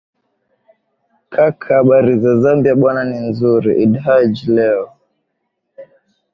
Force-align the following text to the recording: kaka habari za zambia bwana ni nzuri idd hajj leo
kaka 1.33 1.73
habari 1.75 2.19
za 2.19 2.33
zambia 2.41 2.73
bwana 2.79 3.03
ni 3.09 3.19
nzuri 3.29 3.71
idd 3.83 3.95
hajj 4.05 4.37
leo 4.55 4.85